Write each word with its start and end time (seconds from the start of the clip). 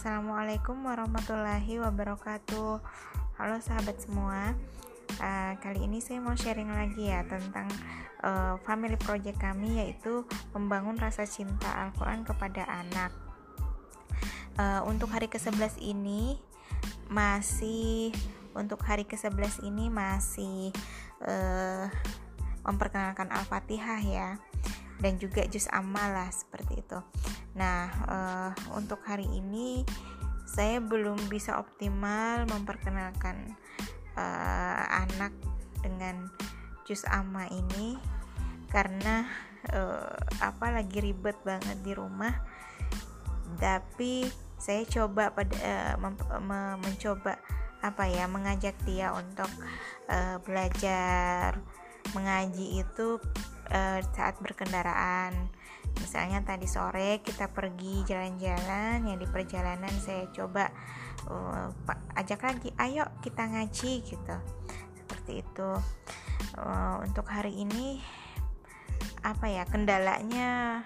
Assalamualaikum 0.00 0.80
warahmatullahi 0.80 1.76
wabarakatuh. 1.76 2.80
Halo 3.36 3.60
sahabat 3.60 4.00
semua. 4.00 4.56
Uh, 5.20 5.52
kali 5.60 5.84
ini 5.84 6.00
saya 6.00 6.24
mau 6.24 6.32
sharing 6.32 6.72
lagi 6.72 7.12
ya 7.12 7.20
tentang 7.28 7.68
uh, 8.24 8.56
family 8.64 8.96
project 8.96 9.36
kami 9.36 9.76
yaitu 9.76 10.24
membangun 10.56 10.96
rasa 10.96 11.28
cinta 11.28 11.68
Al-Qur'an 11.84 12.24
kepada 12.24 12.64
anak. 12.64 13.12
Uh, 14.56 14.88
untuk 14.88 15.12
hari 15.12 15.28
ke-11 15.28 15.76
ini 15.84 16.40
masih 17.12 18.16
untuk 18.56 18.80
hari 18.80 19.04
ke-11 19.04 19.68
ini 19.68 19.92
masih 19.92 20.72
uh, 21.28 21.92
memperkenalkan 22.64 23.28
Al-Fatihah 23.28 24.00
ya 24.00 24.40
dan 25.00 25.16
juga 25.16 25.44
jus 25.48 25.66
amal 25.72 26.12
lah 26.12 26.28
seperti 26.28 26.84
itu. 26.84 27.00
Nah, 27.56 27.88
uh, 28.06 28.52
untuk 28.76 29.00
hari 29.04 29.26
ini 29.26 29.82
saya 30.44 30.78
belum 30.78 31.30
bisa 31.32 31.56
optimal 31.56 32.44
memperkenalkan 32.46 33.56
uh, 34.14 34.84
anak 35.08 35.32
dengan 35.80 36.28
jus 36.84 37.06
ama 37.08 37.48
ini 37.48 37.96
karena 38.68 39.26
uh, 39.72 40.14
apa 40.44 40.66
lagi 40.74 41.00
ribet 41.00 41.36
banget 41.42 41.80
di 41.80 41.92
rumah. 41.96 42.36
Tapi 43.58 44.28
saya 44.60 44.84
coba 44.86 45.32
pada 45.32 45.96
uh, 45.96 46.76
mencoba 46.78 47.40
apa 47.80 48.04
ya 48.12 48.28
mengajak 48.28 48.76
dia 48.84 49.16
untuk 49.16 49.48
uh, 50.12 50.36
belajar 50.44 51.56
mengaji 52.12 52.84
itu 52.84 53.16
uh, 53.70 53.98
saat 54.14 54.36
berkendaraan. 54.42 55.50
Misalnya 55.98 56.42
tadi 56.46 56.70
sore 56.70 57.18
kita 57.22 57.50
pergi 57.50 58.06
jalan-jalan, 58.06 59.10
ya 59.10 59.16
di 59.18 59.26
perjalanan 59.26 59.90
saya 59.98 60.30
coba 60.30 60.70
uh, 61.26 61.66
ajak 62.14 62.46
lagi, 62.46 62.70
ayo 62.78 63.06
kita 63.22 63.46
ngaji 63.46 63.92
gitu. 64.06 64.36
Seperti 64.94 65.42
itu. 65.42 65.70
Uh, 66.56 67.02
untuk 67.04 67.26
hari 67.26 67.52
ini 67.62 67.98
apa 69.26 69.50
ya 69.50 69.66
kendalanya? 69.66 70.82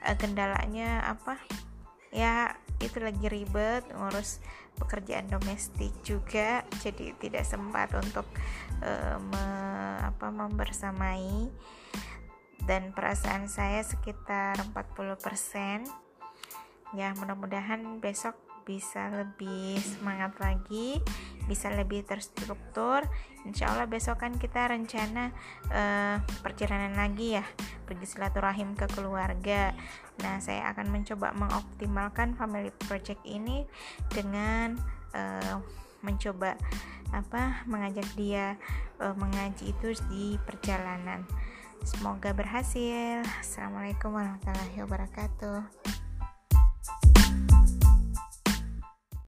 Uh, 0.00 0.16
kendalanya 0.16 1.04
apa? 1.12 1.36
Ya 2.08 2.56
itu 2.78 3.02
lagi 3.02 3.26
ribet 3.26 3.84
ngurus 3.90 4.38
pekerjaan 4.78 5.26
domestik 5.26 5.90
juga 6.06 6.62
jadi 6.78 7.10
tidak 7.18 7.42
sempat 7.42 7.90
untuk 7.98 8.24
uh, 8.86 9.18
me, 9.18 9.46
apa 10.06 10.30
membersamai 10.30 11.50
dan 12.68 12.92
perasaan 12.92 13.48
saya 13.48 13.80
sekitar 13.80 14.60
40% 14.76 15.88
ya 16.92 17.16
mudah-mudahan 17.16 17.96
besok 18.04 18.36
bisa 18.68 19.08
lebih 19.08 19.80
semangat 19.80 20.36
lagi 20.36 21.00
bisa 21.48 21.72
lebih 21.72 22.04
terstruktur. 22.04 23.00
Insya 23.48 23.72
Allah 23.72 23.88
besok 23.88 24.20
kan 24.20 24.36
kita 24.36 24.68
rencana 24.68 25.32
uh, 25.72 26.20
perjalanan 26.44 26.92
lagi 26.92 27.40
ya 27.40 27.44
pergi 27.88 28.04
silaturahim 28.04 28.76
ke 28.76 28.84
keluarga. 28.92 29.72
Nah 30.20 30.36
saya 30.44 30.68
akan 30.76 30.92
mencoba 30.92 31.32
mengoptimalkan 31.32 32.36
family 32.36 32.68
project 32.84 33.24
ini 33.24 33.64
dengan 34.12 34.76
uh, 35.16 35.64
mencoba 36.04 36.60
apa 37.08 37.64
mengajak 37.64 38.04
dia 38.12 38.60
uh, 39.00 39.16
mengaji 39.16 39.72
itu 39.72 39.96
di 40.12 40.36
perjalanan 40.44 41.24
semoga 41.84 42.30
berhasil. 42.34 43.22
Assalamualaikum 43.40 44.14
warahmatullahi 44.14 44.78
wabarakatuh 44.82 45.87